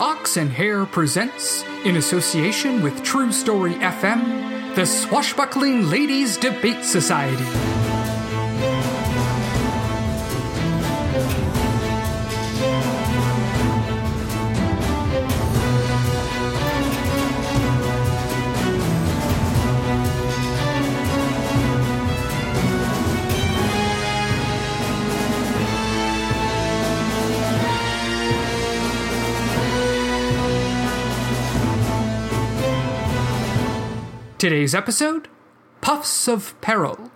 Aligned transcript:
Ox 0.00 0.38
and 0.38 0.50
Hare 0.50 0.86
presents, 0.86 1.62
in 1.84 1.96
association 1.96 2.80
with 2.82 3.02
True 3.02 3.30
Story 3.30 3.74
FM, 3.74 4.74
the 4.74 4.86
Swashbuckling 4.86 5.90
Ladies 5.90 6.38
Debate 6.38 6.84
Society. 6.86 7.89
Today's 34.40 34.74
episode 34.74 35.28
Puffs 35.82 36.26
of 36.26 36.58
Peril. 36.62 37.10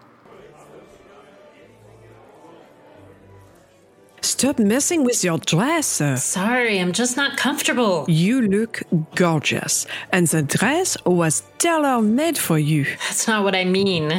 Stop 4.21 4.59
messing 4.59 5.05
with 5.05 5.25
your 5.25 5.39
dress. 5.39 6.03
Sorry, 6.23 6.79
I'm 6.79 6.93
just 6.93 7.17
not 7.17 7.39
comfortable. 7.39 8.05
You 8.09 8.43
look 8.43 8.83
gorgeous, 9.15 9.87
and 10.13 10.27
the 10.27 10.43
dress 10.43 10.99
was 11.07 11.43
tailor 11.57 12.03
made 12.03 12.37
for 12.37 12.59
you. 12.59 12.85
That's 12.85 13.27
not 13.27 13.43
what 13.43 13.55
I 13.55 13.65
mean. 13.65 14.13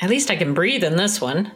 At 0.00 0.08
least 0.08 0.30
I 0.30 0.36
can 0.36 0.54
breathe 0.54 0.84
in 0.84 0.94
this 0.94 1.20
one. 1.20 1.50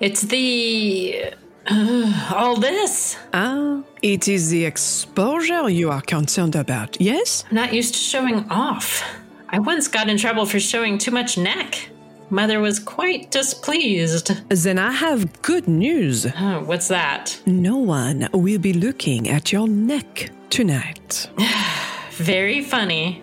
It's 0.00 0.22
the. 0.22 1.34
Uh, 1.68 2.32
all 2.34 2.56
this. 2.56 3.16
Ah, 3.32 3.84
it 4.02 4.26
is 4.26 4.50
the 4.50 4.64
exposure 4.64 5.70
you 5.70 5.92
are 5.92 6.02
concerned 6.02 6.56
about, 6.56 7.00
yes? 7.00 7.44
I'm 7.48 7.54
not 7.54 7.72
used 7.72 7.94
to 7.94 8.00
showing 8.00 8.50
off. 8.50 9.04
I 9.48 9.58
once 9.60 9.88
got 9.88 10.08
in 10.08 10.18
trouble 10.18 10.46
for 10.46 10.58
showing 10.58 10.98
too 10.98 11.10
much 11.10 11.38
neck. 11.38 11.88
Mother 12.30 12.58
was 12.58 12.80
quite 12.80 13.30
displeased. 13.30 14.32
Then 14.48 14.78
I 14.78 14.90
have 14.90 15.40
good 15.42 15.68
news. 15.68 16.26
Oh, 16.26 16.64
what's 16.64 16.88
that? 16.88 17.40
No 17.46 17.76
one 17.76 18.28
will 18.32 18.58
be 18.58 18.72
looking 18.72 19.28
at 19.28 19.52
your 19.52 19.68
neck 19.68 20.30
tonight. 20.50 21.30
Very 22.12 22.62
funny. 22.62 23.22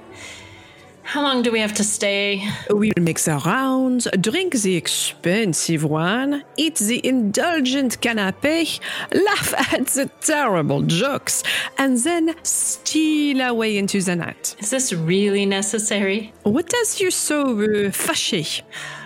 How 1.04 1.22
long 1.22 1.42
do 1.44 1.52
we 1.52 1.60
have 1.60 1.74
to 1.76 1.84
stay? 1.84 2.48
We'll 2.70 2.92
mix 3.00 3.28
our 3.28 3.40
rounds, 3.42 4.08
drink 4.20 4.54
the 4.54 4.76
expensive 4.76 5.84
one, 5.84 6.44
eat 6.58 6.78
the 6.78 7.06
indulgent 7.06 8.00
canapé, 8.02 8.80
laugh 9.14 9.54
at 9.74 9.88
the 9.88 10.10
terrible 10.22 10.82
jokes, 10.82 11.44
and 11.78 11.98
then 12.00 12.34
steal 12.44 13.42
away 13.42 13.78
into 13.78 14.02
the 14.02 14.16
night. 14.16 14.56
Is 14.60 14.70
this 14.70 14.94
really 14.94 15.46
necessary? 15.46 16.34
What 16.44 16.70
does 16.70 17.02
you 17.02 17.12
so 17.12 17.42
uh, 17.42 17.92
fâché? 17.92 18.62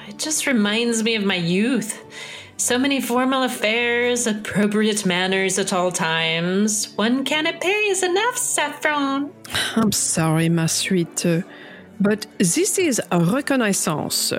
It 0.07 0.19
just 0.19 0.47
reminds 0.47 1.03
me 1.03 1.15
of 1.15 1.25
my 1.25 1.35
youth. 1.35 2.03
So 2.57 2.79
many 2.79 3.01
formal 3.01 3.43
affairs, 3.43 4.25
appropriate 4.25 5.05
manners 5.05 5.59
at 5.59 5.73
all 5.73 5.91
times. 5.91 6.93
One 6.95 7.23
canapé 7.23 7.91
is 7.91 8.01
enough, 8.03 8.37
Saffron. 8.37 9.31
I'm 9.75 9.91
sorry, 9.91 10.49
ma 10.49 10.65
sweet. 10.67 11.25
But 11.99 12.27
this 12.37 12.77
is 12.77 13.01
a 13.11 13.19
reconnaissance. 13.19 14.31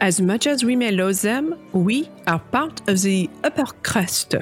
As 0.00 0.20
much 0.20 0.46
as 0.46 0.64
we 0.64 0.76
may 0.76 0.90
lose 0.90 1.22
them, 1.22 1.58
we 1.72 2.08
are 2.26 2.38
part 2.38 2.86
of 2.88 3.00
the 3.02 3.30
upper 3.42 3.64
crust. 3.82 4.34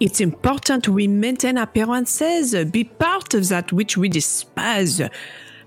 It's 0.00 0.20
important 0.20 0.88
we 0.88 1.06
maintain 1.06 1.56
appearances, 1.56 2.54
be 2.66 2.84
part 2.84 3.34
of 3.34 3.48
that 3.48 3.72
which 3.72 3.96
we 3.96 4.08
despise. 4.08 5.00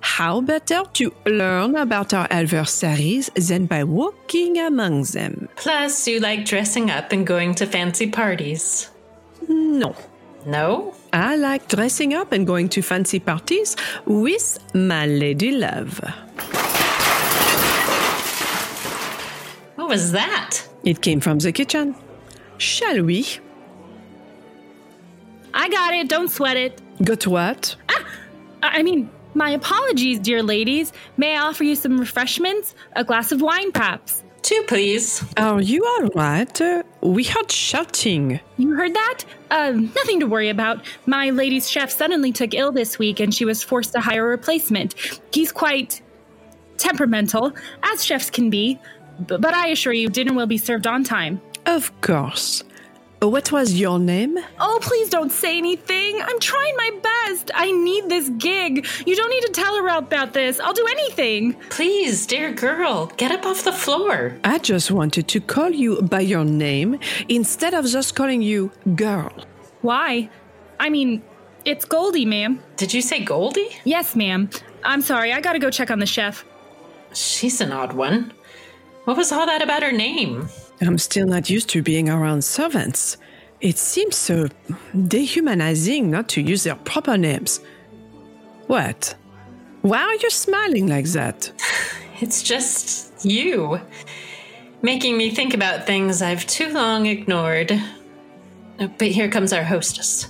How 0.01 0.41
better 0.41 0.83
to 0.93 1.13
learn 1.25 1.75
about 1.75 2.13
our 2.13 2.27
adversaries 2.29 3.29
than 3.35 3.65
by 3.65 3.83
walking 3.83 4.57
among 4.57 5.03
them? 5.03 5.49
Plus, 5.55 6.07
you 6.07 6.19
like 6.19 6.45
dressing 6.45 6.89
up 6.89 7.11
and 7.11 7.27
going 7.27 7.53
to 7.55 7.65
fancy 7.65 8.09
parties. 8.09 8.89
No. 9.47 9.95
No? 10.45 10.93
I 11.11 11.35
like 11.35 11.67
dressing 11.67 12.13
up 12.13 12.31
and 12.31 12.45
going 12.45 12.69
to 12.69 12.81
fancy 12.81 13.19
parties 13.19 13.75
with 14.05 14.59
my 14.73 15.05
lady 15.07 15.51
love. 15.51 15.99
What 19.75 19.89
was 19.89 20.11
that? 20.11 20.67
It 20.83 21.01
came 21.01 21.19
from 21.19 21.39
the 21.39 21.51
kitchen. 21.51 21.95
Shall 22.57 23.03
we? 23.03 23.25
I 25.53 25.69
got 25.69 25.93
it. 25.93 26.09
Don't 26.09 26.29
sweat 26.29 26.57
it. 26.57 26.81
Got 27.03 27.25
what? 27.25 27.75
Ah, 27.89 28.05
I 28.63 28.79
I 28.79 28.83
mean, 28.83 29.09
my 29.33 29.51
apologies, 29.51 30.19
dear 30.19 30.43
ladies. 30.43 30.93
May 31.17 31.35
I 31.35 31.41
offer 31.41 31.63
you 31.63 31.75
some 31.75 31.99
refreshments? 31.99 32.75
A 32.95 33.03
glass 33.03 33.31
of 33.31 33.41
wine, 33.41 33.71
perhaps? 33.71 34.23
Two, 34.41 34.63
please. 34.67 35.23
Are 35.37 35.61
you 35.61 35.83
all 35.85 36.07
right? 36.15 36.61
Uh, 36.61 36.83
we 37.01 37.23
heard 37.23 37.51
shouting. 37.51 38.39
You 38.57 38.73
heard 38.75 38.93
that? 38.93 39.23
Uh, 39.51 39.71
nothing 39.71 40.19
to 40.21 40.27
worry 40.27 40.49
about. 40.49 40.83
My 41.05 41.29
lady's 41.29 41.69
chef 41.69 41.91
suddenly 41.91 42.31
took 42.31 42.53
ill 42.53 42.71
this 42.71 42.97
week 42.97 43.19
and 43.19 43.33
she 43.33 43.45
was 43.45 43.61
forced 43.63 43.91
to 43.93 43.99
hire 43.99 44.25
a 44.25 44.29
replacement. 44.29 44.95
He's 45.33 45.51
quite 45.51 46.01
temperamental, 46.77 47.53
as 47.83 48.05
chefs 48.05 48.29
can 48.29 48.49
be, 48.49 48.79
b- 49.27 49.37
but 49.37 49.53
I 49.53 49.67
assure 49.67 49.93
you, 49.93 50.09
dinner 50.09 50.33
will 50.33 50.47
be 50.47 50.57
served 50.57 50.87
on 50.87 51.03
time. 51.03 51.41
Of 51.65 51.99
course. 52.01 52.63
What 53.21 53.51
was 53.51 53.77
your 53.77 53.99
name? 53.99 54.39
Oh, 54.61 54.79
please 54.81 55.09
don't 55.09 55.31
say 55.31 55.57
anything. 55.57 56.21
I'm 56.21 56.39
trying 56.39 56.75
my 56.77 56.91
best. 57.03 57.51
I 57.53 57.69
need 57.69 58.07
this 58.07 58.29
gig. 58.29 58.87
You 59.05 59.13
don't 59.13 59.29
need 59.29 59.41
to 59.41 59.51
tell 59.51 59.75
her 59.75 59.97
about 59.97 60.31
this. 60.33 60.57
I'll 60.61 60.73
do 60.73 60.87
anything. 60.87 61.53
Please, 61.69 62.25
dear 62.25 62.53
girl, 62.53 63.07
get 63.17 63.31
up 63.31 63.45
off 63.45 63.65
the 63.65 63.73
floor. 63.73 64.37
I 64.45 64.57
just 64.59 64.89
wanted 64.89 65.27
to 65.27 65.41
call 65.41 65.69
you 65.69 66.01
by 66.01 66.21
your 66.21 66.45
name 66.45 66.97
instead 67.27 67.73
of 67.73 67.85
just 67.85 68.15
calling 68.15 68.41
you 68.41 68.71
girl. 68.95 69.33
Why? 69.81 70.29
I 70.79 70.89
mean, 70.89 71.21
it's 71.65 71.83
Goldie, 71.83 72.25
ma'am. 72.25 72.61
Did 72.77 72.93
you 72.93 73.01
say 73.01 73.23
Goldie? 73.25 73.69
Yes, 73.83 74.15
ma'am. 74.15 74.49
I'm 74.85 75.01
sorry, 75.01 75.33
I 75.33 75.41
gotta 75.41 75.59
go 75.59 75.69
check 75.69 75.91
on 75.91 75.99
the 75.99 76.05
chef. 76.05 76.45
She's 77.13 77.59
an 77.59 77.73
odd 77.73 77.91
one. 77.91 78.31
What 79.03 79.17
was 79.17 79.33
all 79.33 79.45
that 79.45 79.61
about 79.61 79.83
her 79.83 79.91
name? 79.91 80.47
I'm 80.81 80.97
still 80.97 81.27
not 81.27 81.49
used 81.49 81.69
to 81.69 81.81
being 81.81 82.09
around 82.09 82.43
servants. 82.43 83.17
It 83.61 83.77
seems 83.77 84.15
so 84.15 84.47
dehumanizing 85.07 86.09
not 86.09 86.29
to 86.29 86.41
use 86.41 86.63
their 86.63 86.75
proper 86.75 87.17
names. 87.17 87.59
What? 88.67 89.15
Why 89.81 90.01
are 90.01 90.15
you 90.15 90.29
smiling 90.29 90.87
like 90.87 91.05
that? 91.07 91.51
It's 92.21 92.43
just 92.43 93.25
you. 93.25 93.79
Making 94.81 95.15
me 95.15 95.29
think 95.29 95.53
about 95.53 95.85
things 95.87 96.21
I've 96.21 96.45
too 96.47 96.67
long 96.73 97.05
ignored. 97.05 97.71
But 98.77 99.07
here 99.07 99.29
comes 99.29 99.53
our 99.53 99.63
hostess. 99.63 100.29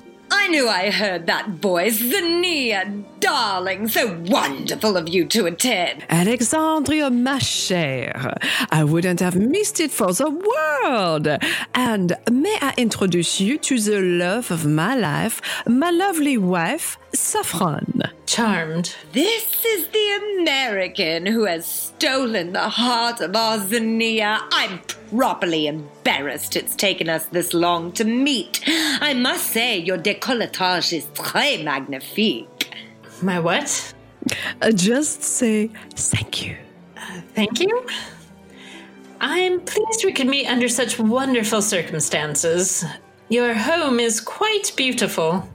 Knew 0.50 0.68
I 0.68 0.90
heard 0.90 1.28
that 1.28 1.48
voice. 1.50 2.02
Zania, 2.02 3.04
darling, 3.20 3.88
so 3.88 4.20
wonderful 4.26 4.98
of 4.98 5.08
you 5.08 5.26
to 5.26 5.46
attend. 5.46 6.04
Alexandria, 6.10 7.12
ma 7.12 7.38
chère, 7.38 8.36
I 8.72 8.84
wouldn't 8.84 9.20
have 9.20 9.36
missed 9.36 9.80
it 9.80 9.92
for 9.92 10.12
the 10.12 10.32
world. 10.32 11.28
And 11.76 12.18
may 12.32 12.58
I 12.62 12.74
introduce 12.78 13.40
you 13.40 13.60
to 13.60 13.80
the 13.80 14.02
love 14.02 14.50
of 14.50 14.66
my 14.66 14.96
life, 14.96 15.40
my 15.68 15.92
lovely 15.92 16.38
wife, 16.40 16.98
Saffron. 17.14 18.04
Charmed. 18.26 18.96
This 19.12 19.66
is 19.66 19.88
the 19.88 20.40
American 20.42 21.26
who 21.26 21.46
has 21.46 21.66
stolen 21.66 22.54
the 22.54 22.70
heart 22.70 23.22
of 23.22 23.36
our 23.36 23.58
Zania. 23.58 24.40
I'm 24.52 24.80
properly 25.10 25.68
embarrassed 25.68 26.56
it's 26.56 26.76
taken 26.76 27.10
us 27.10 27.26
this 27.28 27.54
long 27.54 27.92
to 27.94 28.04
meet. 28.04 28.62
I 28.68 29.14
must 29.14 29.48
say, 29.48 29.80
your 29.80 29.98
décolletage 29.98 30.94
is 30.94 31.06
très 31.08 31.64
magnifique. 31.64 32.72
My 33.22 33.40
what? 33.40 33.94
Uh, 34.62 34.72
Just 34.72 35.24
say 35.24 35.72
thank 35.96 36.46
you. 36.46 36.56
Thank 37.34 37.60
you. 37.60 37.86
I'm 39.22 39.60
pleased 39.62 40.06
we 40.06 40.14
could 40.14 40.28
meet 40.28 40.46
under 40.48 40.70
such 40.70 41.00
wonderful 41.00 41.62
circumstances. 41.62 42.86
Your 43.30 43.54
home 43.54 44.00
is 44.00 44.22
quite 44.22 44.72
beautiful. 44.76 45.48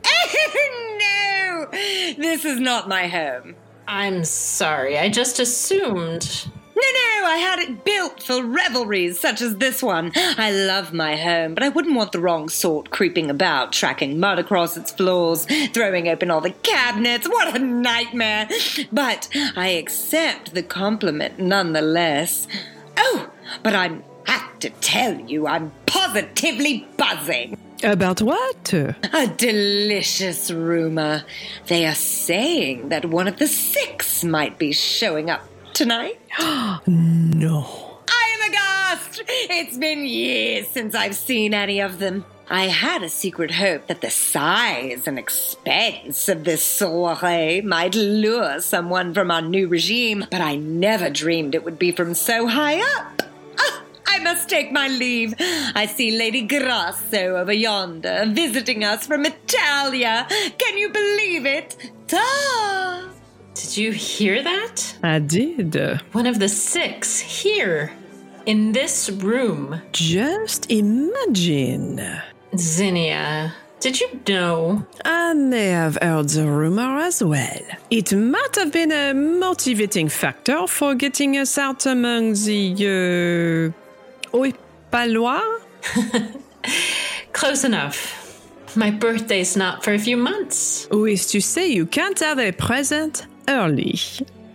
This 2.17 2.45
is 2.45 2.61
not 2.61 2.89
my 2.89 3.07
home. 3.09 3.57
I'm 3.87 4.25
sorry, 4.25 4.99
I 4.99 5.09
just 5.09 5.39
assumed. 5.39 6.49
No, 6.77 6.83
no, 6.83 7.27
I 7.27 7.37
had 7.37 7.61
it 7.61 7.85
built 7.85 8.23
for 8.23 8.43
revelries 8.43 9.21
such 9.21 9.41
as 9.41 9.57
this 9.57 9.83
one. 9.83 10.11
I 10.17 10.51
love 10.51 10.93
my 10.93 11.17
home, 11.17 11.55
but 11.55 11.63
I 11.63 11.69
wouldn't 11.69 11.95
want 11.95 12.13
the 12.13 12.19
wrong 12.19 12.49
sort 12.49 12.91
creeping 12.91 13.31
about, 13.31 13.73
tracking 13.73 14.19
mud 14.19 14.39
across 14.39 14.77
its 14.77 14.91
floors, 14.91 15.47
throwing 15.73 16.09
open 16.09 16.31
all 16.31 16.41
the 16.41 16.51
cabinets. 16.51 17.29
What 17.29 17.55
a 17.55 17.59
nightmare! 17.59 18.49
But 18.93 19.29
I 19.57 19.69
accept 19.69 20.55
the 20.55 20.63
compliment 20.63 21.39
nonetheless. 21.39 22.49
Oh, 22.97 23.31
but 23.63 23.75
I 23.75 23.99
have 24.27 24.59
to 24.61 24.71
tell 24.71 25.21
you, 25.21 25.47
I'm 25.47 25.73
positively 25.87 26.89
buzzing. 26.97 27.59
About 27.85 28.23
what? 28.23 28.73
A 28.73 29.27
delicious 29.37 30.51
rumor. 30.51 31.23
They 31.67 31.85
are 31.85 31.95
saying 31.95 32.89
that 32.89 33.05
one 33.05 33.29
of 33.29 33.37
the 33.37 33.47
six 33.47 34.25
might 34.25 34.59
be 34.59 34.73
showing 34.73 35.29
up 35.29 35.47
tonight. 35.75 36.19
No. 36.87 38.01
I 38.09 38.37
am 38.39 38.51
aghast! 38.51 39.23
It's 39.29 39.77
been 39.77 40.07
years 40.07 40.67
since 40.69 40.95
I've 40.95 41.15
seen 41.15 41.53
any 41.53 41.81
of 41.81 41.99
them. 41.99 42.25
I 42.49 42.69
had 42.69 43.03
a 43.03 43.09
secret 43.11 43.51
hope 43.51 43.87
that 43.89 44.01
the 44.01 44.11
size 44.11 45.07
and 45.07 45.19
expense 45.19 46.29
of 46.29 46.45
this 46.45 46.65
soiree 46.65 47.61
might 47.61 47.95
lure 47.95 48.61
someone 48.61 49.13
from 49.13 49.31
our 49.31 49.43
new 49.43 49.69
regime, 49.69 50.25
but 50.31 50.41
I 50.41 50.57
never 50.57 51.11
dreamed 51.11 51.55
it 51.55 51.65
would 51.65 51.79
be 51.79 51.93
from 51.93 52.15
so 52.15 52.47
high 52.47 52.81
up. 52.99 53.24
I 54.25 54.33
must 54.33 54.49
take 54.49 54.73
my 54.73 54.89
leave. 54.89 55.35
I 55.39 55.85
see 55.85 56.17
Lady 56.17 56.47
Grasso 56.47 57.37
over 57.37 57.53
yonder 57.53 58.25
visiting 58.29 58.83
us 58.83 59.07
from 59.07 59.27
Italia. 59.27 60.27
Can 60.57 60.79
you 60.79 60.89
believe 60.89 61.45
it? 61.45 61.77
Ta! 62.09 63.11
Did 63.53 63.77
you 63.77 63.93
hear 63.93 64.43
that? 64.43 64.97
I 65.03 65.19
did. 65.19 65.75
One 66.13 66.25
of 66.25 66.39
the 66.39 66.49
six 66.49 67.21
here 67.21 67.93
in 68.47 68.73
this 68.73 69.11
room. 69.11 69.83
Just 69.93 70.71
imagine. 70.71 72.01
Zinnia, 72.57 73.53
did 73.81 74.01
you 74.01 74.09
know? 74.27 74.87
I 75.05 75.35
may 75.35 75.69
have 75.69 75.99
heard 76.01 76.31
the 76.31 76.47
rumor 76.47 76.97
as 76.97 77.23
well. 77.23 77.61
It 77.91 78.11
might 78.15 78.57
have 78.57 78.73
been 78.73 78.91
a 78.91 79.13
motivating 79.13 80.09
factor 80.09 80.67
for 80.67 80.95
getting 80.95 81.37
us 81.37 81.59
out 81.59 81.85
among 81.85 82.33
the. 82.33 83.73
Uh, 83.75 83.84
Hoi 84.35 84.53
polloi? 84.91 85.41
Close 87.33 87.65
enough. 87.65 88.21
My 88.77 88.91
birthday's 88.91 89.57
not 89.57 89.85
for 89.85 89.93
a 89.93 89.99
few 89.99 90.17
months. 90.17 90.89
Who 90.91 91.05
is 91.07 91.27
to 91.29 91.41
say 91.41 91.69
you 91.69 91.87
can't 91.87 92.19
have 92.19 92.41
a 92.41 92.51
present 92.51 93.27
early? 93.49 93.95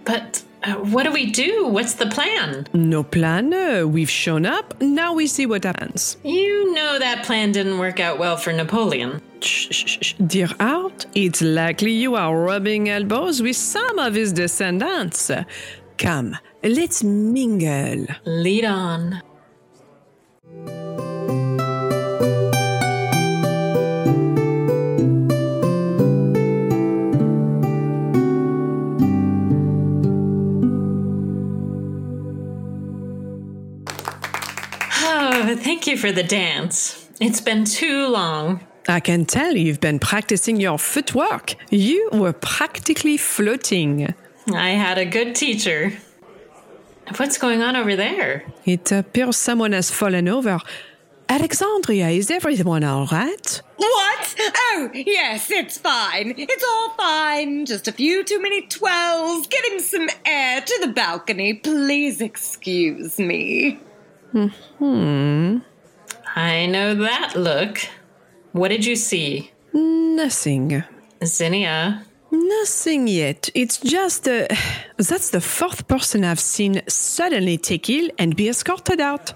But 0.04 0.44
uh, 0.64 0.74
what 0.92 1.04
do 1.04 1.12
we 1.14 1.28
do? 1.32 1.68
What's 1.68 1.94
the 1.94 2.08
plan? 2.08 2.68
No 2.74 3.04
plan. 3.04 3.54
uh, 3.54 3.88
We've 3.88 4.10
shown 4.10 4.46
up. 4.46 4.82
Now 4.82 5.14
we 5.14 5.28
see 5.28 5.46
what 5.46 5.64
happens. 5.64 6.18
You 6.26 6.74
know 6.74 7.00
that 7.00 7.24
plan 7.26 7.54
didn't 7.54 7.78
work 7.80 8.02
out 8.02 8.20
well 8.20 8.36
for 8.36 8.52
Napoleon. 8.52 9.22
Shh, 9.40 9.70
shh, 9.72 9.98
shh. 10.02 10.14
Dear 10.28 10.50
Art, 10.60 11.06
it's 11.16 11.42
likely 11.42 11.92
you 11.94 12.16
are 12.16 12.36
rubbing 12.38 12.90
elbows 12.90 13.42
with 13.42 13.56
some 13.56 13.98
of 14.00 14.14
his 14.16 14.34
descendants. 14.34 15.32
Come, 15.98 16.38
let's 16.64 17.02
mingle. 17.04 18.08
Lead 18.26 18.66
on. 18.66 19.22
You 35.90 35.98
for 35.98 36.12
the 36.12 36.24
dance. 36.24 37.10
It's 37.20 37.42
been 37.42 37.66
too 37.66 38.08
long. 38.08 38.66
I 38.88 39.00
can 39.00 39.26
tell 39.26 39.56
you've 39.56 39.82
been 39.82 40.00
practicing 40.00 40.60
your 40.60 40.78
footwork. 40.78 41.56
You 41.70 42.10
were 42.14 42.34
practically 42.34 43.18
floating. 43.18 44.14
I 44.54 44.70
had 44.70 44.98
a 44.98 45.06
good 45.06 45.36
teacher. 45.36 45.94
What's 47.18 47.38
going 47.38 47.62
on 47.62 47.76
over 47.76 47.96
there? 47.96 48.46
It 48.66 48.92
appears 48.92 49.36
someone 49.38 49.74
has 49.74 49.90
fallen 49.92 50.28
over. 50.28 50.60
Alexandria, 51.28 52.10
is 52.10 52.32
everyone 52.32 52.84
all 52.84 53.08
right? 53.08 53.62
What? 53.78 54.36
Oh, 54.40 54.90
yes, 54.94 55.52
it's 55.52 55.78
fine. 55.78 56.34
It's 56.38 56.64
all 56.64 56.94
fine. 56.96 57.66
Just 57.66 57.88
a 57.88 57.92
few 57.92 58.24
too 58.24 58.42
many 58.42 58.68
twelves. 58.68 59.48
Getting 59.48 59.80
some 59.80 60.08
air 60.26 60.62
to 60.62 60.78
the 60.82 60.94
balcony. 60.94 61.56
Please 61.56 62.22
excuse 62.22 63.20
me. 63.20 63.80
Mm-hmm. 64.34 65.58
I 66.36 66.66
know 66.66 66.96
that 66.96 67.36
look. 67.36 67.80
What 68.52 68.70
did 68.70 68.86
you 68.86 68.96
see? 68.96 69.52
Nothing. 69.74 70.84
Zinnia. 71.24 72.04
Nothing 72.32 73.08
yet. 73.08 73.50
It's 73.56 73.78
just 73.78 74.28
uh, 74.28 74.48
that's 74.98 75.32
the 75.32 75.42
fourth 75.42 75.88
person 75.88 76.24
I've 76.24 76.40
seen 76.40 76.82
suddenly 76.88 77.58
take 77.58 77.90
ill 77.90 78.10
and 78.18 78.36
be 78.36 78.50
escorted 78.50 79.00
out. 79.00 79.34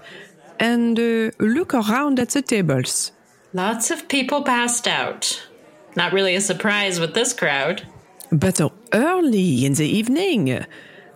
And 0.60 0.98
uh, 0.98 1.30
look 1.40 1.74
around 1.74 2.20
at 2.20 2.30
the 2.30 2.42
tables. 2.42 3.12
Lots 3.52 3.90
of 3.90 4.08
people 4.08 4.42
passed 4.42 4.86
out. 4.86 5.48
Not 5.96 6.12
really 6.12 6.36
a 6.36 6.40
surprise 6.40 7.00
with 7.00 7.14
this 7.14 7.32
crowd. 7.32 7.82
But 8.30 8.60
early 8.92 9.64
in 9.64 9.74
the 9.74 9.86
evening, 9.86 10.50
uh, 10.52 10.64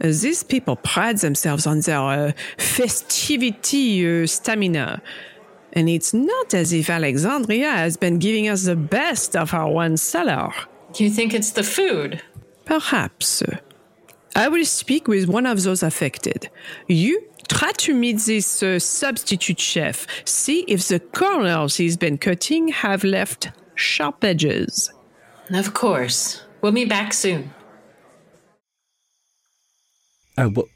these 0.00 0.42
people 0.42 0.76
pride 0.76 1.18
themselves 1.18 1.66
on 1.66 1.80
their 1.80 1.98
uh, 1.98 2.32
festivity 2.56 4.22
uh, 4.22 4.26
stamina. 4.26 5.02
And 5.72 5.88
it's 5.88 6.14
not 6.14 6.54
as 6.54 6.72
if 6.72 6.90
Alexandria 6.90 7.70
has 7.70 7.96
been 7.96 8.18
giving 8.18 8.48
us 8.48 8.64
the 8.64 8.76
best 8.76 9.36
of 9.36 9.52
our 9.54 9.70
one 9.70 9.96
cellar. 9.96 10.52
You 10.96 11.10
think 11.10 11.34
it's 11.34 11.52
the 11.52 11.62
food? 11.62 12.22
Perhaps. 12.64 13.42
I 14.34 14.48
will 14.48 14.64
speak 14.64 15.08
with 15.08 15.28
one 15.28 15.46
of 15.46 15.62
those 15.62 15.82
affected. 15.82 16.48
You 16.86 17.22
try 17.48 17.72
to 17.72 17.94
meet 17.94 18.18
this 18.20 18.62
uh, 18.62 18.78
substitute 18.78 19.60
chef. 19.60 20.06
See 20.24 20.60
if 20.68 20.88
the 20.88 21.00
corners 21.00 21.76
he's 21.76 21.96
been 21.96 22.18
cutting 22.18 22.68
have 22.68 23.04
left 23.04 23.50
sharp 23.74 24.24
edges. 24.24 24.92
Of 25.50 25.74
course. 25.74 26.42
We'll 26.60 26.72
be 26.72 26.84
back 26.84 27.12
soon. 27.12 27.52
Oh, 30.36 30.50
what? 30.50 30.66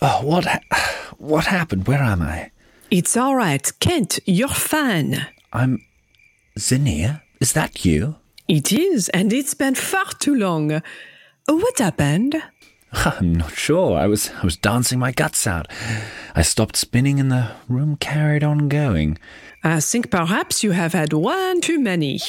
Oh, 0.00 0.20
what? 0.22 0.44
ha- 0.44 0.60
What 1.18 1.46
happened? 1.46 1.86
Where 1.86 2.02
am 2.02 2.22
I? 2.22 2.50
It's 2.90 3.16
all 3.16 3.34
right, 3.36 3.70
Kent, 3.80 4.18
you're 4.24 4.48
fine. 4.48 5.26
I'm 5.52 5.82
Zinnia. 6.58 7.22
Is 7.40 7.52
that 7.52 7.84
you? 7.84 8.16
It 8.46 8.72
is, 8.72 9.08
and 9.10 9.32
it's 9.32 9.54
been 9.54 9.74
far 9.74 10.06
too 10.18 10.34
long. 10.34 10.72
Uh, 10.72 10.80
what 11.46 11.78
happened? 11.78 12.36
I'm 12.92 13.34
not 13.34 13.52
sure. 13.52 13.98
I 13.98 14.06
was 14.06 14.30
I 14.30 14.44
was 14.44 14.56
dancing 14.56 14.98
my 14.98 15.12
guts 15.12 15.46
out. 15.46 15.66
I 16.34 16.42
stopped 16.42 16.76
spinning, 16.76 17.20
and 17.20 17.30
the 17.30 17.50
room 17.68 17.96
carried 17.96 18.42
on 18.44 18.68
going. 18.68 19.18
I 19.62 19.80
think 19.80 20.10
perhaps 20.10 20.62
you 20.64 20.70
have 20.70 20.92
had 20.94 21.12
one 21.12 21.60
too 21.60 21.78
many. 21.78 22.20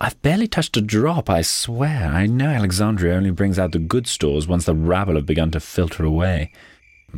I've 0.00 0.20
barely 0.22 0.48
touched 0.48 0.76
a 0.76 0.80
drop. 0.80 1.28
I 1.30 1.42
swear. 1.42 2.06
I 2.12 2.26
know 2.26 2.48
Alexandria 2.48 3.14
only 3.14 3.30
brings 3.30 3.58
out 3.58 3.72
the 3.72 3.78
good 3.78 4.06
stores 4.06 4.48
once 4.48 4.64
the 4.64 4.74
rabble 4.74 5.14
have 5.16 5.26
begun 5.26 5.50
to 5.52 5.60
filter 5.60 6.04
away. 6.04 6.50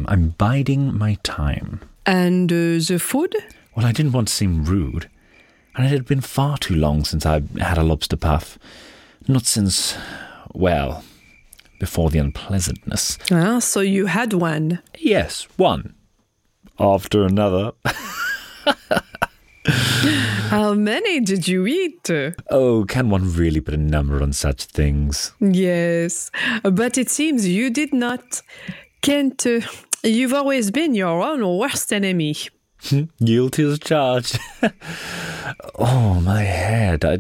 I'm 0.06 0.30
biding 0.30 0.96
my 0.96 1.18
time. 1.22 1.80
And 2.06 2.50
uh, 2.52 2.78
the 2.78 2.98
food? 2.98 3.34
Well, 3.76 3.86
I 3.86 3.92
didn't 3.92 4.12
want 4.12 4.28
to 4.28 4.34
seem 4.34 4.64
rude, 4.64 5.08
and 5.76 5.86
it 5.86 5.90
had 5.90 6.06
been 6.06 6.20
far 6.20 6.58
too 6.58 6.74
long 6.74 7.04
since 7.04 7.24
I 7.26 7.42
had 7.58 7.78
a 7.78 7.82
lobster 7.82 8.16
puff. 8.16 8.58
Not 9.28 9.46
since, 9.46 9.96
well, 10.52 11.04
before 11.78 12.10
the 12.10 12.18
unpleasantness. 12.18 13.18
Ah, 13.30 13.58
so 13.58 13.80
you 13.80 14.06
had 14.06 14.32
one. 14.32 14.80
Yes, 14.98 15.46
one. 15.56 15.94
After 16.78 17.24
another. 17.24 17.72
How 20.50 20.74
many 20.74 21.20
did 21.20 21.46
you 21.46 21.66
eat? 21.66 22.10
Oh, 22.50 22.84
can 22.88 23.10
one 23.10 23.32
really 23.32 23.60
put 23.60 23.74
a 23.74 23.76
number 23.76 24.22
on 24.22 24.32
such 24.32 24.64
things? 24.64 25.32
Yes, 25.40 26.30
but 26.62 26.98
it 26.98 27.08
seems 27.08 27.46
you 27.46 27.70
did 27.70 27.92
not. 27.92 28.42
Kent, 29.02 29.46
uh, 29.46 29.60
you've 30.02 30.34
always 30.34 30.70
been 30.70 30.94
your 30.94 31.22
own 31.22 31.58
worst 31.58 31.92
enemy. 31.92 32.36
Guilty 33.24 33.62
as 33.64 33.78
charged. 33.78 34.38
oh, 35.78 36.20
my 36.20 36.42
head. 36.42 37.04
i 37.04 37.18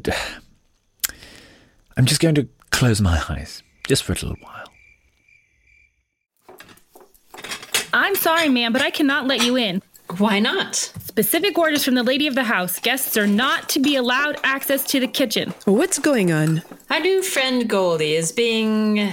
I'm 1.96 2.04
just 2.06 2.20
going 2.20 2.34
to 2.34 2.48
close 2.70 3.00
my 3.00 3.22
eyes, 3.28 3.62
just 3.86 4.04
for 4.04 4.12
a 4.12 4.16
little 4.16 4.36
while. 4.40 4.66
I'm 7.92 8.14
sorry, 8.14 8.48
ma'am, 8.48 8.72
but 8.72 8.82
I 8.82 8.90
cannot 8.90 9.26
let 9.26 9.42
you 9.42 9.56
in. 9.56 9.82
Why 10.18 10.38
not? 10.40 10.74
Specific 10.76 11.56
orders 11.56 11.84
from 11.84 11.94
the 11.94 12.02
lady 12.02 12.26
of 12.26 12.34
the 12.34 12.44
house. 12.44 12.78
Guests 12.80 13.16
are 13.16 13.26
not 13.26 13.68
to 13.70 13.80
be 13.80 13.96
allowed 13.96 14.38
access 14.42 14.84
to 14.88 15.00
the 15.00 15.06
kitchen. 15.06 15.54
What's 15.64 15.98
going 15.98 16.32
on? 16.32 16.62
Our 16.90 17.00
new 17.00 17.22
friend 17.22 17.68
Goldie 17.68 18.14
is 18.14 18.32
being 18.32 18.98
uh, 18.98 19.12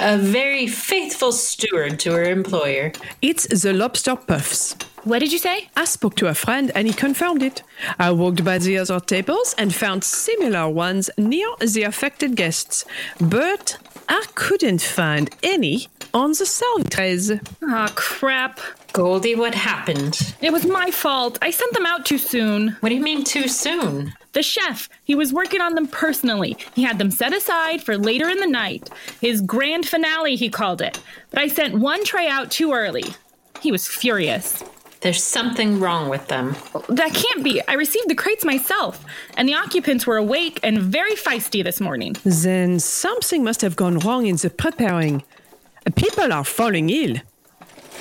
a 0.00 0.16
very 0.16 0.66
faithful 0.66 1.32
steward 1.32 1.98
to 2.00 2.12
her 2.12 2.24
employer. 2.24 2.92
It's 3.20 3.46
the 3.48 3.72
lobster 3.72 4.16
puffs. 4.16 4.76
What 5.04 5.20
did 5.20 5.32
you 5.32 5.38
say? 5.38 5.70
I 5.76 5.84
spoke 5.84 6.16
to 6.16 6.26
a 6.26 6.34
friend 6.34 6.70
and 6.74 6.86
he 6.86 6.92
confirmed 6.92 7.42
it. 7.42 7.62
I 7.98 8.10
walked 8.10 8.44
by 8.44 8.58
the 8.58 8.78
other 8.78 9.00
tables 9.00 9.54
and 9.56 9.74
found 9.74 10.04
similar 10.04 10.68
ones 10.68 11.10
near 11.16 11.48
the 11.60 11.84
affected 11.84 12.36
guests. 12.36 12.84
But 13.20 13.78
I 14.08 14.24
couldn't 14.34 14.80
find 14.82 15.30
any 15.42 15.88
on 16.14 16.30
the 16.30 16.46
serving 16.46 16.88
trays. 16.90 17.30
Ah, 17.62 17.92
crap. 17.94 18.60
Goldie, 18.92 19.34
what 19.34 19.54
happened? 19.54 20.34
It 20.40 20.52
was 20.52 20.64
my 20.64 20.90
fault. 20.90 21.38
I 21.42 21.50
sent 21.50 21.74
them 21.74 21.84
out 21.86 22.06
too 22.06 22.18
soon. 22.18 22.76
What 22.80 22.88
do 22.88 22.94
you 22.94 23.02
mean 23.02 23.22
too 23.24 23.48
soon? 23.48 24.14
The 24.32 24.42
chef, 24.42 24.88
he 25.04 25.14
was 25.14 25.32
working 25.32 25.60
on 25.60 25.74
them 25.74 25.86
personally. 25.86 26.56
He 26.74 26.82
had 26.82 26.98
them 26.98 27.10
set 27.10 27.34
aside 27.34 27.82
for 27.82 27.98
later 27.98 28.28
in 28.28 28.38
the 28.38 28.46
night. 28.46 28.88
His 29.20 29.40
grand 29.42 29.86
finale, 29.86 30.36
he 30.36 30.48
called 30.48 30.80
it. 30.80 31.00
But 31.30 31.40
I 31.40 31.48
sent 31.48 31.74
one 31.74 32.04
tray 32.04 32.28
out 32.28 32.50
too 32.50 32.72
early. 32.72 33.04
He 33.60 33.72
was 33.72 33.86
furious. 33.86 34.62
There's 35.00 35.22
something 35.22 35.78
wrong 35.78 36.08
with 36.08 36.26
them. 36.26 36.56
That 36.88 37.14
can't 37.14 37.44
be. 37.44 37.62
I 37.68 37.74
received 37.74 38.08
the 38.08 38.16
crates 38.16 38.44
myself, 38.44 39.04
and 39.36 39.48
the 39.48 39.54
occupants 39.54 40.06
were 40.06 40.16
awake 40.16 40.58
and 40.62 40.80
very 40.80 41.14
feisty 41.14 41.62
this 41.62 41.80
morning. 41.80 42.16
Then 42.24 42.80
something 42.80 43.44
must 43.44 43.60
have 43.62 43.76
gone 43.76 43.98
wrong 44.00 44.26
in 44.26 44.36
the 44.36 44.50
preparing. 44.50 45.22
People 45.94 46.32
are 46.32 46.44
falling 46.44 46.90
ill. 46.90 47.16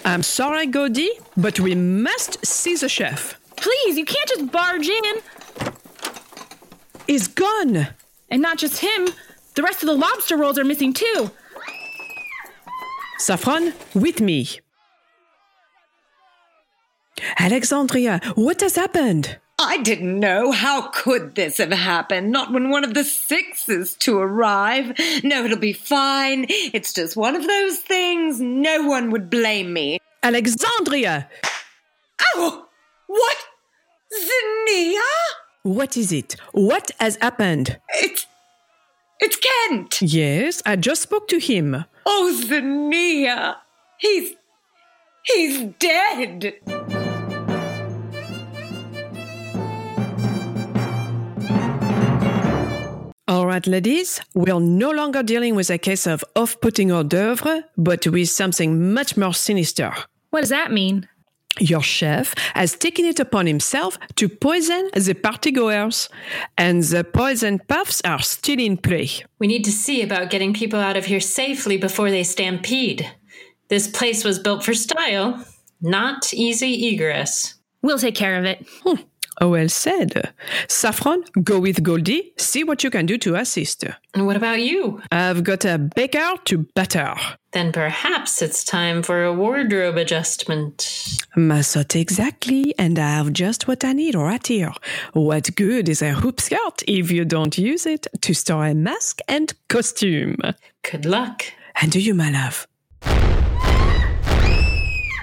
I'm 0.05 0.23
sorry, 0.23 0.67
Goldie, 0.67 1.11
but 1.35 1.59
we 1.59 1.75
must 1.75 2.45
see 2.45 2.75
the 2.75 2.89
chef. 2.89 3.39
Please, 3.55 3.97
you 3.97 4.05
can't 4.05 4.29
just 4.29 4.51
barge 4.51 4.87
in. 4.87 5.15
He's 7.05 7.27
gone. 7.27 7.87
And 8.29 8.41
not 8.41 8.57
just 8.57 8.79
him, 8.81 9.09
the 9.55 9.63
rest 9.63 9.83
of 9.83 9.87
the 9.87 9.95
lobster 9.95 10.35
rolls 10.35 10.57
are 10.57 10.63
missing 10.63 10.93
too. 10.93 11.31
Saffron, 13.19 13.73
with 13.93 14.19
me. 14.21 14.47
Alexandria, 17.39 18.19
what 18.35 18.61
has 18.61 18.75
happened? 18.75 19.37
I 19.59 19.77
didn't 19.79 20.19
know. 20.19 20.51
How 20.51 20.89
could 20.89 21.33
this 21.35 21.57
have 21.57 21.71
happened? 21.71 22.31
Not 22.31 22.53
when 22.53 22.69
one 22.69 22.83
of 22.83 22.93
the 22.93 23.03
six 23.03 23.67
is 23.67 23.95
to 23.97 24.19
arrive. 24.19 24.93
No, 25.23 25.43
it'll 25.45 25.57
be 25.57 25.73
fine. 25.73 26.45
It's 26.49 26.93
just 26.93 27.17
one 27.17 27.35
of 27.35 27.47
those 27.47 27.79
things. 27.79 28.39
No 28.39 28.83
one 28.83 29.09
would 29.09 29.29
blame 29.29 29.73
me. 29.73 29.99
Alexandria! 30.21 31.29
Oh! 32.35 32.67
What? 33.07 33.37
Zinnia? 34.13 35.01
What 35.63 35.97
is 35.97 36.11
it? 36.11 36.35
What 36.51 36.91
has 36.99 37.17
happened? 37.17 37.79
It's. 37.89 38.27
It's 39.19 39.37
Kent! 39.37 40.01
Yes, 40.01 40.61
I 40.65 40.75
just 40.75 41.01
spoke 41.01 41.27
to 41.29 41.39
him. 41.39 41.85
Oh, 42.05 42.41
Zinnia! 42.45 43.57
He's. 43.97 44.33
He's 45.23 45.73
dead! 45.79 46.53
Right, 53.57 53.67
ladies, 53.67 54.21
we're 54.35 54.59
no 54.59 54.91
longer 54.91 55.23
dealing 55.23 55.55
with 55.55 55.71
a 55.71 55.79
case 55.79 56.05
of 56.05 56.23
off 56.35 56.61
putting 56.61 56.91
hors 56.91 57.03
d'oeuvre, 57.03 57.63
but 57.75 58.05
with 58.05 58.29
something 58.29 58.93
much 58.93 59.17
more 59.17 59.33
sinister. 59.33 59.91
What 60.29 60.41
does 60.41 60.49
that 60.49 60.71
mean? 60.71 61.07
Your 61.59 61.81
chef 61.81 62.35
has 62.53 62.75
taken 62.75 63.05
it 63.05 63.19
upon 63.19 63.47
himself 63.47 63.97
to 64.17 64.29
poison 64.29 64.91
the 64.93 65.15
partygoers, 65.15 66.07
and 66.55 66.83
the 66.83 67.03
poison 67.03 67.59
puffs 67.67 67.99
are 68.05 68.21
still 68.21 68.59
in 68.59 68.77
play. 68.77 69.09
We 69.39 69.47
need 69.47 69.65
to 69.65 69.71
see 69.71 70.03
about 70.03 70.29
getting 70.29 70.53
people 70.53 70.79
out 70.79 70.97
of 70.97 71.05
here 71.05 71.19
safely 71.19 71.77
before 71.77 72.11
they 72.11 72.23
stampede. 72.23 73.09
This 73.69 73.87
place 73.87 74.23
was 74.23 74.37
built 74.37 74.63
for 74.63 74.75
style, 74.75 75.43
not 75.81 76.31
easy 76.31 76.89
egress. 76.89 77.55
We'll 77.81 77.97
take 77.97 78.15
care 78.15 78.37
of 78.37 78.45
it. 78.45 78.67
Hmm. 78.83 79.01
Well 79.39 79.69
said. 79.69 80.33
Saffron, 80.67 81.23
go 81.43 81.59
with 81.59 81.83
Goldie, 81.83 82.33
see 82.37 82.63
what 82.63 82.83
you 82.83 82.89
can 82.89 83.05
do 83.05 83.17
to 83.19 83.35
assist. 83.35 83.83
And 84.13 84.25
what 84.25 84.35
about 84.35 84.61
you? 84.61 85.01
I've 85.11 85.43
got 85.43 85.63
a 85.65 85.77
baker 85.77 86.35
to 86.45 86.57
batter. 86.75 87.13
Then 87.51 87.71
perhaps 87.71 88.41
it's 88.41 88.63
time 88.63 89.03
for 89.03 89.23
a 89.23 89.33
wardrobe 89.33 89.97
adjustment. 89.97 91.23
Massot 91.35 91.95
exactly, 91.95 92.73
and 92.77 92.97
I 92.99 93.09
have 93.15 93.31
just 93.33 93.67
what 93.67 93.85
I 93.85 93.93
need 93.93 94.15
right 94.15 94.45
here. 94.45 94.73
What 95.13 95.55
good 95.55 95.87
is 95.87 96.01
a 96.01 96.13
hoop 96.13 96.41
skirt 96.41 96.83
if 96.87 97.11
you 97.11 97.25
don't 97.25 97.57
use 97.57 97.85
it 97.85 98.07
to 98.21 98.33
store 98.33 98.65
a 98.65 98.73
mask 98.73 99.19
and 99.27 99.53
costume? 99.69 100.37
Good 100.89 101.05
luck. 101.05 101.43
And 101.81 101.91
do 101.91 101.99
you, 101.99 102.13
my 102.13 102.31
love? 102.31 102.67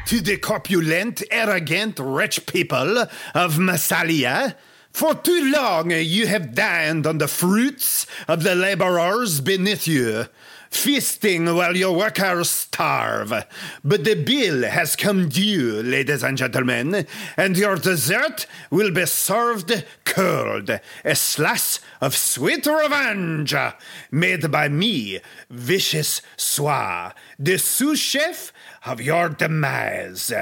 To 0.07 0.21
the 0.21 0.37
corpulent, 0.37 1.23
arrogant, 1.31 1.99
rich 1.99 2.47
people 2.47 2.99
of 3.35 3.57
Massalia. 3.57 4.55
For 4.93 5.15
too 5.15 5.51
long 5.51 5.91
you 5.91 6.27
have 6.27 6.55
dined 6.55 7.07
on 7.07 7.19
the 7.19 7.27
fruits 7.27 8.07
of 8.29 8.43
the 8.43 8.55
laborers 8.55 9.41
beneath 9.41 9.89
you, 9.89 10.27
feasting 10.77 11.47
while 11.47 11.77
your 11.77 11.97
workers 11.97 12.51
starve. 12.51 13.33
But 13.83 14.05
the 14.05 14.15
bill 14.15 14.63
has 14.69 14.97
come 14.97 15.29
due, 15.29 15.83
ladies 15.83 16.23
and 16.23 16.37
gentlemen, 16.37 17.07
and 17.37 17.57
your 17.57 17.77
dessert 17.77 18.47
will 18.71 18.91
be 18.91 19.07
served 19.07 19.85
cold, 20.05 20.71
a 21.05 21.15
slice 21.15 21.81
of 22.01 22.17
sweet 22.17 22.67
revenge, 22.67 23.55
made 24.11 24.51
by 24.51 24.69
me, 24.69 25.21
Vicious 25.51 26.23
Swaa, 26.37 27.13
the 27.39 27.59
sous 27.59 27.99
chef 27.99 28.53
of 28.87 29.01
your 29.01 29.29
demise. 29.31 30.33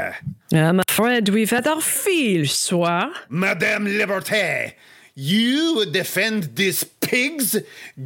I'm 0.52 0.80
afraid 0.88 1.28
we've 1.28 1.50
had 1.50 1.66
our 1.66 1.80
fill, 1.80 2.44
Swaa. 2.44 3.12
Madame 3.28 3.86
Liberté, 3.86 4.74
you 5.14 5.74
would 5.76 5.92
defend 5.92 6.56
these 6.56 6.84
pigs, 6.84 7.56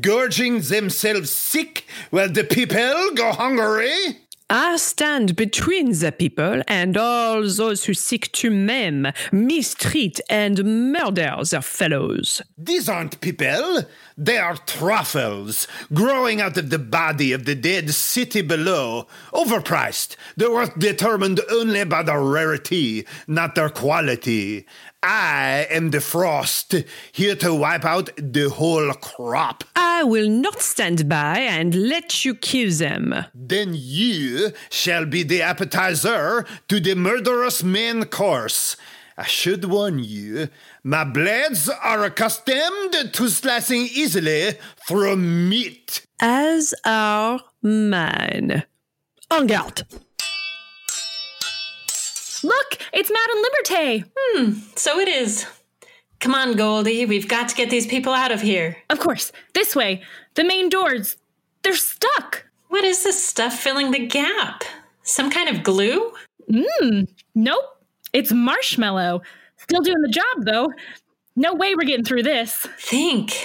gorging 0.01 0.61
themselves 0.61 1.31
sick 1.31 1.85
while 2.11 2.29
the 2.29 2.45
people 2.45 3.11
go 3.15 3.33
hungry? 3.33 4.19
I 4.49 4.77
stand 4.77 5.35
between 5.35 5.91
the 5.91 6.13
people 6.13 6.63
and 6.69 6.97
all 6.97 7.43
those 7.43 7.85
who 7.85 7.95
seek 7.95 8.31
to 8.33 8.49
maim, 8.49 9.09
mistreat, 9.33 10.21
and 10.31 10.93
murder 10.93 11.39
their 11.51 11.63
fellows. 11.63 12.43
These 12.57 12.89
aren't 12.89 13.21
people. 13.21 13.83
They 14.17 14.39
are 14.39 14.57
truffles, 14.57 15.67
growing 15.93 16.41
out 16.41 16.57
of 16.57 16.71
the 16.71 16.79
body 16.79 17.33
of 17.33 17.45
the 17.45 17.57
dead 17.57 17.91
city 17.91 18.41
below. 18.41 19.09
Overpriced. 19.33 20.15
Their 20.37 20.53
worth 20.53 20.79
determined 20.79 21.41
only 21.51 21.85
by 21.85 22.05
their 22.05 22.23
rarity, 22.23 23.05
not 23.27 23.57
their 23.57 23.69
quality. 23.69 24.65
I 25.09 25.69
am 25.71 25.91
the 25.91 26.01
frost, 26.01 26.75
here 27.13 27.37
to 27.37 27.55
wipe 27.55 27.85
out 27.85 28.11
the 28.17 28.51
whole 28.51 28.93
crop. 28.95 29.63
I 29.77 30.03
will 30.03 30.29
not 30.29 30.61
stand 30.61 31.09
by 31.09 31.39
and 31.39 31.89
let 31.89 32.25
you 32.25 32.35
kill 32.35 32.73
them. 32.73 33.15
Then 33.33 33.71
you 33.73 34.51
shall 34.69 35.07
be 35.07 35.23
the 35.23 35.43
appetizer 35.43 36.45
to 36.67 36.81
the 36.81 36.97
murderous 36.97 37.63
main 37.63 38.07
course. 38.07 38.77
I 39.17 39.27
should 39.27 39.65
warn 39.67 40.01
you, 40.03 40.49
my 40.83 41.05
blades 41.05 41.69
are 41.69 42.03
accustomed 42.03 43.13
to 43.13 43.29
slicing 43.31 43.83
easily 43.83 44.59
through 44.89 45.17
meat. 45.17 46.05
As 46.21 46.75
are 46.85 47.39
mine. 47.63 48.65
En 49.31 49.47
garde! 49.47 49.85
Look, 52.47 52.79
it's 52.93 53.11
Madame 53.11 53.43
Liberté. 53.43 54.05
Hmm, 54.17 54.53
so 54.77 55.01
it 55.01 55.09
is. 55.09 55.47
Come 56.21 56.35
on, 56.35 56.55
Goldie, 56.55 57.05
we've 57.05 57.27
got 57.27 57.49
to 57.49 57.57
get 57.57 57.71
these 57.71 57.87
people 57.87 58.13
out 58.13 58.31
of 58.31 58.41
here. 58.41 58.77
Of 58.89 59.01
course, 59.01 59.33
this 59.53 59.75
way. 59.75 60.03
The 60.35 60.45
main 60.45 60.69
doors, 60.69 61.17
they're 61.63 61.75
stuck. 61.75 62.47
What 62.69 62.85
is 62.85 63.03
this 63.03 63.23
stuff 63.23 63.59
filling 63.59 63.91
the 63.91 64.07
gap? 64.07 64.63
Some 65.03 65.29
kind 65.31 65.49
of 65.49 65.65
glue? 65.65 66.13
Mmm, 66.49 67.09
nope. 67.35 67.65
It's 68.13 68.33
marshmallow. 68.33 69.23
Still 69.57 69.81
doing 69.81 70.03
the 70.03 70.09
job, 70.09 70.45
though. 70.45 70.69
No 71.35 71.53
way 71.53 71.75
we're 71.75 71.85
getting 71.85 72.05
through 72.05 72.23
this. 72.23 72.55
Think. 72.79 73.37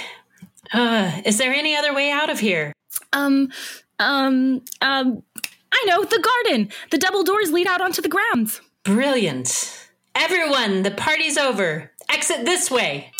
Uh, 0.72 1.20
is 1.24 1.38
there 1.38 1.52
any 1.52 1.74
other 1.76 1.92
way 1.92 2.10
out 2.10 2.30
of 2.30 2.38
here? 2.38 2.72
Um, 3.12 3.50
um, 3.98 4.62
um, 4.80 5.22
I 5.72 5.84
know, 5.86 6.04
the 6.04 6.24
garden. 6.46 6.70
The 6.90 6.98
double 6.98 7.24
doors 7.24 7.50
lead 7.50 7.66
out 7.66 7.80
onto 7.80 8.00
the 8.00 8.08
grounds. 8.08 8.60
Brilliant. 8.84 9.88
Everyone, 10.14 10.82
the 10.82 10.90
party's 10.90 11.38
over. 11.38 11.90
Exit 12.08 12.44
this 12.44 12.70
way. 12.70 13.12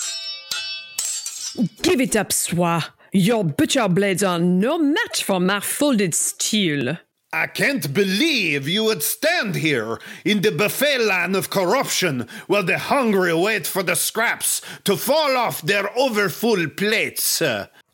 Give 1.83 2.01
it 2.01 2.17
up, 2.17 2.31
Swaa. 2.31 2.91
Your 3.13 3.45
butcher 3.45 3.89
blades 3.89 4.25
are 4.25 4.39
no 4.39 4.79
match 4.79 5.23
for 5.23 5.39
my 5.39 5.61
folded 5.61 6.15
steel. 6.15 6.97
I 7.33 7.47
can't 7.47 7.95
believe 7.95 8.69
you 8.69 8.85
would 8.85 9.03
stand 9.03 9.55
here 9.55 9.99
in 10.25 10.43
the 10.43 10.51
buffet 10.51 10.99
land 10.99 11.37
of 11.37 11.49
corruption 11.49 12.27
while 12.47 12.65
the 12.65 12.79
hungry 12.79 13.33
wait 13.33 13.67
for 13.67 13.83
the 13.83 13.95
scraps 13.95 14.61
to 14.85 14.97
fall 14.97 15.37
off 15.37 15.63
their 15.63 15.97
overfull 15.97 16.69
plates. 16.71 17.41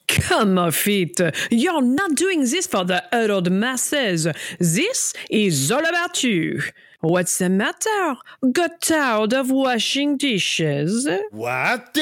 Come 0.09 0.59
off 0.59 0.89
it. 0.89 1.21
You're 1.51 1.83
not 1.83 2.15
doing 2.15 2.41
this 2.41 2.67
for 2.67 2.85
the 2.85 3.05
uddled 3.13 3.53
masses. 3.53 4.27
This 4.59 5.13
is 5.31 5.71
all 5.71 5.85
about 5.85 6.25
you. 6.25 6.63
What's 7.01 7.39
the 7.39 7.49
matter? 7.49 8.17
Got 8.53 8.83
tired 8.83 9.33
of 9.33 9.51
washing 9.51 10.17
dishes? 10.17 11.09
What? 11.31 11.97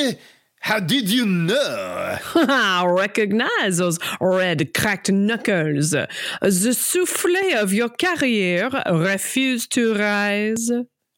How 0.61 0.81
did 0.81 1.11
you 1.11 1.27
know? 1.27 2.19
Ah, 2.35 2.83
I 2.83 2.87
recognize 2.87 3.79
those 3.79 3.99
red 4.21 4.73
cracked 4.75 5.13
knuckles. 5.13 5.91
The 5.91 6.75
souffle 6.75 7.55
of 7.63 7.73
your 7.73 7.91
career 7.91 8.71
refused 8.91 9.73
to 9.73 9.95
rise. 9.95 10.71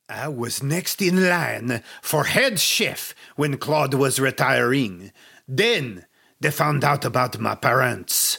I 0.08 0.28
was 0.28 0.62
next 0.62 1.00
in 1.00 1.28
line 1.28 1.82
for 2.02 2.25
head 2.25 2.58
chef 2.58 3.14
when 3.37 3.58
Claude 3.58 3.94
was 3.94 4.18
retiring. 4.18 5.12
Then 5.47 6.06
they 6.40 6.50
found 6.50 6.82
out 6.82 7.04
about 7.04 7.38
my 7.38 7.54
parents. 7.54 8.38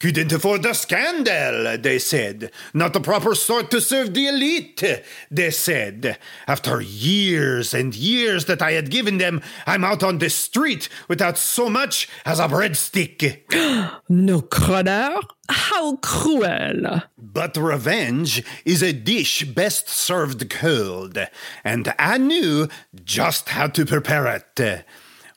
Couldn't 0.00 0.30
afford 0.30 0.62
the 0.62 0.74
scandal, 0.74 1.76
they 1.76 1.98
said. 1.98 2.52
Not 2.72 2.92
the 2.92 3.00
proper 3.00 3.34
sort 3.34 3.68
to 3.72 3.80
serve 3.80 4.14
the 4.14 4.28
elite, 4.28 4.84
they 5.28 5.50
said. 5.50 6.18
After 6.46 6.80
years 6.80 7.74
and 7.74 7.92
years 7.92 8.44
that 8.44 8.62
I 8.62 8.72
had 8.72 8.90
given 8.90 9.18
them, 9.18 9.42
I'm 9.66 9.84
out 9.84 10.04
on 10.04 10.18
the 10.18 10.30
street 10.30 10.88
without 11.08 11.36
so 11.36 11.68
much 11.68 12.08
as 12.24 12.38
a 12.38 12.46
breadstick. 12.46 13.42
No 14.08 14.40
cronner? 14.40 15.16
How 15.48 15.96
cruel! 15.96 17.02
But 17.16 17.56
revenge 17.56 18.42
is 18.64 18.82
a 18.82 18.92
dish 18.92 19.44
best 19.44 19.88
served 19.88 20.48
cold, 20.48 21.18
and 21.64 21.94
I 21.98 22.18
knew 22.18 22.68
just 23.04 23.50
how 23.50 23.66
to 23.68 23.84
prepare 23.84 24.26
it. 24.26 24.84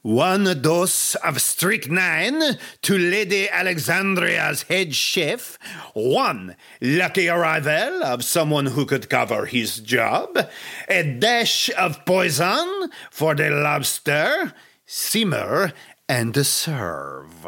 One 0.03 0.60
dose 0.62 1.13
of 1.13 1.39
strychnine 1.39 2.58
to 2.81 2.98
Lady 2.98 3.48
Alexandria's 3.48 4.63
head 4.63 4.96
chef, 4.96 5.60
one 5.93 6.55
lucky 6.81 7.29
arrival 7.29 8.03
of 8.03 8.24
someone 8.24 8.65
who 8.65 8.88
could 8.88 9.12
cover 9.12 9.46
his 9.46 9.77
job, 9.77 10.48
a 10.89 11.03
dash 11.03 11.70
of 11.77 12.03
poison 12.05 12.89
for 13.12 13.36
the 13.36 13.51
lobster, 13.51 14.53
simmer 14.88 15.72
and 16.10 16.36
serve. 16.48 17.46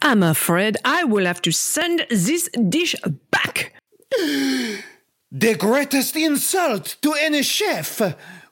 I'm 0.00 0.22
afraid 0.22 0.76
I 0.84 1.02
will 1.02 1.26
have 1.26 1.42
to 1.42 1.50
send 1.50 2.06
this 2.08 2.48
dish 2.68 2.94
back. 3.32 3.74
The 5.32 5.56
greatest 5.58 6.14
insult 6.14 6.98
to 7.02 7.14
any 7.14 7.42
chef! 7.42 8.00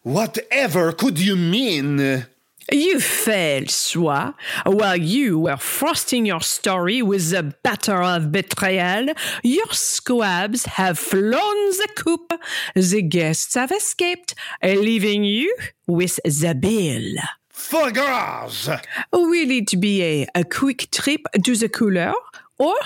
Whatever 0.03 0.91
could 0.91 1.21
you 1.21 1.37
mean? 1.37 2.27
You 2.73 3.01
failed, 3.01 3.69
Swaa. 3.69 4.35
While 4.65 4.97
you 4.97 5.39
were 5.41 5.59
frosting 5.59 6.25
your 6.25 6.41
story 6.41 7.03
with 7.03 7.31
the 7.31 7.55
batter 7.63 8.03
of 8.03 8.33
betrayal, 8.33 9.09
your 9.43 9.71
squabs 9.73 10.65
have 10.65 10.99
flown 10.99 11.31
the 11.33 11.89
coop. 11.95 12.33
The 12.75 13.03
guests 13.03 13.57
have 13.57 13.73
escaped, 13.73 14.35
leaving 14.63 15.23
you 15.23 15.55
with 15.87 16.19
the 16.25 16.55
bill. 16.55 17.93
Gras! 17.93 18.71
Will 19.13 19.51
it 19.51 19.79
be 19.79 20.03
a, 20.03 20.27
a 20.35 20.45
quick 20.45 20.91
trip 20.91 21.27
to 21.45 21.55
the 21.55 21.69
cooler, 21.69 22.15
or 22.59 22.77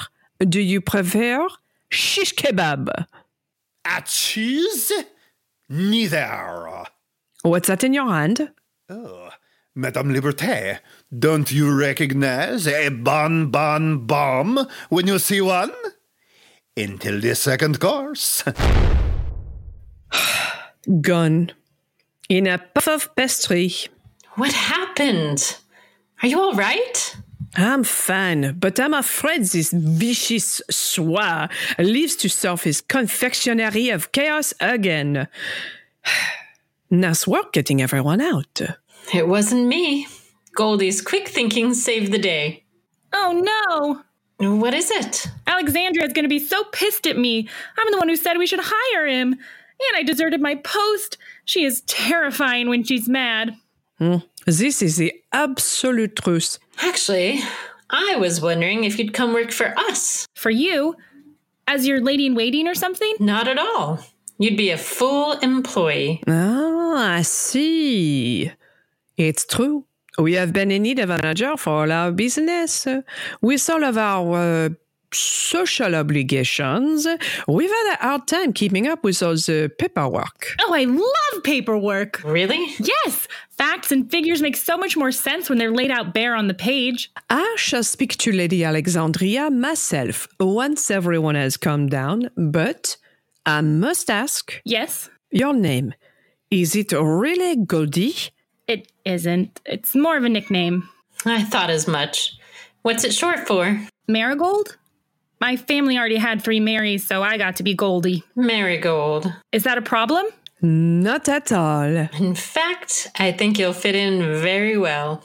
do 0.41 0.61
you 0.61 0.81
prefer 0.81 1.47
shish 1.91 2.35
kebab? 2.35 2.89
A 3.85 4.03
cheese? 4.05 4.93
Neither. 5.69 6.87
What's 7.43 7.69
that 7.69 7.85
in 7.85 7.95
your 7.95 8.09
hand? 8.09 8.51
Oh. 8.91 9.31
Madame 9.79 10.11
Liberté, 10.11 10.79
don't 11.17 11.53
you 11.53 11.71
recognize 11.71 12.67
a 12.67 12.89
bon 12.89 13.51
bon 13.51 14.07
bomb 14.07 14.67
when 14.89 15.07
you 15.07 15.19
see 15.19 15.43
one? 15.43 15.71
Until 16.75 17.21
the 17.21 17.35
second 17.35 17.79
course. 17.79 18.43
Gone. 21.03 21.53
In 22.31 22.47
a 22.47 22.57
puff 22.57 22.89
of 22.89 23.15
pastry. 23.17 23.71
What 24.37 24.53
happened? 24.53 25.59
Are 26.23 26.29
you 26.29 26.41
all 26.41 26.55
right? 26.55 27.17
I'm 27.57 27.85
fine, 27.85 28.59
but 28.59 28.81
I'm 28.81 28.95
afraid 28.95 29.45
this 29.45 29.73
vicious 29.73 30.63
Swaa 30.71 31.51
lives 31.79 32.17
to 32.17 32.31
serve 32.31 32.63
his 32.63 32.81
confectionery 32.81 33.91
of 33.91 34.13
chaos 34.13 34.55
again. 34.59 35.29
Nice 36.89 37.27
work 37.27 37.53
getting 37.53 37.83
everyone 37.83 38.21
out. 38.21 38.61
It 39.15 39.29
wasn't 39.29 39.67
me. 39.67 40.07
Goldie's 40.55 41.01
quick 41.03 41.29
thinking 41.29 41.75
saved 41.75 42.13
the 42.13 42.19
day. 42.19 42.65
Oh 43.13 43.33
no! 44.41 44.57
What 44.59 44.75
is 44.75 44.91
it? 44.91 45.27
Alexandra 45.47 46.05
is 46.05 46.13
going 46.13 46.25
to 46.25 46.29
be 46.29 46.39
so 46.39 46.65
pissed 46.65 47.07
at 47.07 47.17
me. 47.17 47.49
I'm 47.79 47.91
the 47.91 47.99
one 47.99 48.09
who 48.09 48.17
said 48.17 48.37
we 48.37 48.47
should 48.47 48.61
hire 48.63 49.07
him. 49.07 49.33
And 49.33 49.97
I 49.97 50.03
deserted 50.03 50.41
my 50.41 50.55
post. 50.57 51.19
She 51.45 51.65
is 51.65 51.83
terrifying 51.83 52.69
when 52.69 52.83
she's 52.83 53.09
mad. 53.09 53.55
This 54.47 54.83
is 54.83 54.97
the 54.97 55.13
absolute 55.33 56.17
truth. 56.17 56.59
Actually, 56.83 57.41
I 57.91 58.17
was 58.17 58.41
wondering 58.41 58.85
if 58.85 58.99
you'd 58.99 59.15
come 59.15 59.33
work 59.33 59.53
for 59.53 59.75
us. 59.79 60.27
For 60.35 60.51
you? 60.51 60.97
As 61.69 61.87
your 61.87 62.01
lady 62.01 62.27
in 62.27 62.35
waiting 62.35 62.69
or 62.69 62.75
something? 62.75 63.15
Not 63.21 63.49
at 63.49 63.59
all. 63.59 64.01
You'd 64.39 64.57
be 64.57 64.71
a 64.71 64.79
full 64.79 65.33
employee. 65.33 66.23
Ah, 66.27 67.17
I 67.17 67.23
see. 67.23 68.53
It's 69.17 69.45
true. 69.47 69.85
We 70.19 70.35
have 70.35 70.53
been 70.53 70.71
in 70.71 70.83
need 70.83 70.99
of 70.99 71.11
a 71.11 71.19
manager 71.19 71.57
for 71.57 71.83
all 71.83 71.93
our 71.93 72.11
business. 72.11 72.87
With 73.43 73.69
all 73.71 73.85
of 73.85 73.99
our 73.99 74.67
uh, 74.67 74.69
social 75.13 75.95
obligations, 75.95 77.07
we've 77.47 77.71
had 77.71 77.95
a 77.95 78.03
hard 78.03 78.27
time 78.27 78.53
keeping 78.55 78.87
up 78.87 79.05
with 79.05 79.23
all 79.23 79.35
the 79.35 79.71
paperwork. 79.79 80.49
Oh, 80.63 80.73
I 80.75 80.85
love 80.85 81.45
paperwork. 81.45 82.23
Really? 82.25 82.67
Yes, 82.79 83.29
facts 83.51 83.93
and 83.93 84.11
figures 84.11 84.41
make 84.41 84.57
so 84.57 84.79
much 84.79 84.97
more 84.97 85.13
sense 85.13 85.51
when 85.51 85.59
they're 85.59 85.71
laid 85.71 85.91
out 85.91 86.15
bare 86.15 86.35
on 86.35 86.49
the 86.49 86.55
page. 86.55 87.13
I 87.29 87.55
shall 87.59 87.85
speak 87.85 88.17
to 88.19 88.33
Lady 88.33 88.65
Alexandria 88.65 89.51
myself 89.51 90.29
once 90.41 90.91
everyone 90.91 91.35
has 91.35 91.59
calmed 91.59 91.91
down, 91.91 92.31
but 92.37 92.97
I 93.45 93.61
must 93.61 94.09
ask 94.11 94.61
Yes, 94.65 95.11
your 95.31 95.53
name. 95.53 95.93
Is 96.51 96.75
it 96.75 96.93
really 96.93 97.57
Goldie? 97.57 98.15
It 98.67 98.91
isn't. 99.05 99.61
It's 99.65 99.95
more 99.95 100.17
of 100.17 100.25
a 100.25 100.29
nickname. 100.29 100.89
I 101.25 101.43
thought 101.45 101.71
as 101.71 101.87
much. 101.89 102.37
What's 102.83 103.05
it 103.05 103.13
short 103.13 103.47
for? 103.47 103.81
Marigold? 104.09 104.77
My 105.41 105.57
family 105.57 105.99
already 105.99 106.17
had 106.17 106.43
three 106.43 106.61
Marys, 106.61 107.07
so 107.07 107.23
I 107.23 107.37
got 107.37 107.57
to 107.57 107.63
be 107.63 107.75
Goldie. 107.75 108.25
Marigold. 108.35 109.33
Is 109.53 109.65
that 109.65 109.79
a 109.79 109.83
problem? 109.83 110.27
Not 110.63 111.29
at 111.29 111.53
all. 111.53 111.83
In 111.85 112.35
fact, 112.35 113.09
I 113.17 113.33
think 113.33 113.59
you'll 113.59 113.75
fit 113.75 113.95
in 113.95 114.21
very 114.41 114.79
well. 114.79 115.23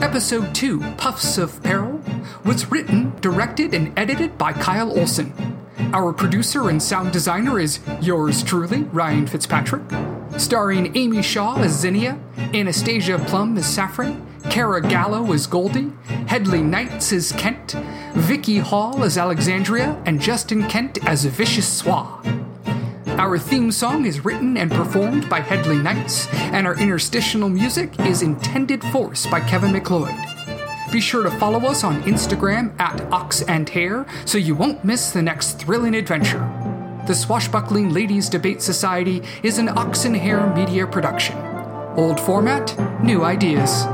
Episode 0.00 0.54
2, 0.54 0.80
Puffs 0.96 1.38
of 1.38 1.62
Peril, 1.62 2.00
was 2.44 2.70
written, 2.70 3.12
directed, 3.20 3.74
and 3.74 3.96
edited 3.98 4.36
by 4.36 4.52
Kyle 4.52 4.96
Olson. 4.98 5.32
Our 5.92 6.12
producer 6.12 6.68
and 6.68 6.82
sound 6.82 7.12
designer 7.12 7.58
is 7.58 7.80
yours 8.00 8.42
truly, 8.42 8.82
Ryan 8.84 9.26
FitzPatrick. 9.26 10.40
Starring 10.40 10.96
Amy 10.96 11.22
Shaw 11.22 11.56
as 11.58 11.72
Zinnia, 11.72 12.18
Anastasia 12.52 13.18
Plumb 13.18 13.56
as 13.56 13.66
Saffron, 13.66 14.26
Kara 14.50 14.82
Gallo 14.82 15.32
as 15.32 15.46
Goldie, 15.46 15.92
Hedley 16.26 16.62
Knights 16.62 17.12
as 17.12 17.32
Kent, 17.32 17.74
Vickie 18.14 18.60
Hall 18.60 19.02
as 19.04 19.16
Alexandria, 19.16 20.00
and 20.04 20.20
Justin 20.20 20.68
Kent 20.68 21.04
as 21.06 21.24
Vicious 21.24 21.82
Swaa. 21.82 22.24
Our 23.18 23.38
theme 23.38 23.72
song 23.72 24.04
is 24.04 24.24
written 24.24 24.56
and 24.56 24.70
performed 24.70 25.28
by 25.28 25.40
Hedley 25.40 25.78
Knights, 25.78 26.26
and 26.34 26.66
our 26.66 26.78
interstitial 26.78 27.48
music 27.48 27.98
is 28.00 28.22
Intended 28.22 28.82
Force 28.84 29.26
by 29.26 29.40
Kevin 29.40 29.72
MacLeod. 29.72 30.37
Be 30.90 31.00
sure 31.00 31.22
to 31.22 31.30
follow 31.32 31.60
us 31.68 31.84
on 31.84 32.02
Instagram 32.04 32.78
at 32.80 33.00
Ox 33.12 33.42
and 33.42 33.68
Hare 33.68 34.06
so 34.24 34.38
you 34.38 34.54
won't 34.54 34.84
miss 34.84 35.10
the 35.10 35.20
next 35.20 35.58
thrilling 35.58 35.94
adventure. 35.94 36.40
The 37.06 37.14
Swashbuckling 37.14 37.92
Ladies 37.92 38.30
Debate 38.30 38.62
Society 38.62 39.22
is 39.42 39.58
an 39.58 39.68
Ox 39.68 40.06
and 40.06 40.16
Hare 40.16 40.52
media 40.54 40.86
production. 40.86 41.36
Old 41.96 42.18
format, 42.18 42.74
new 43.02 43.22
ideas. 43.24 43.84